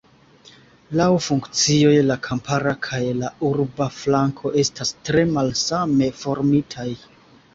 [0.99, 6.89] Laŭ funkcioj la kampara kaj la urba flanko estas tre malsame formitaj.